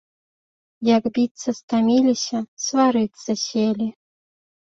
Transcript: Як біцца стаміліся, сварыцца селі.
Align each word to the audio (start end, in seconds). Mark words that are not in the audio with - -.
Як 0.97 1.03
біцца 1.17 1.49
стаміліся, 1.59 2.37
сварыцца 2.65 3.31
селі. 3.45 3.87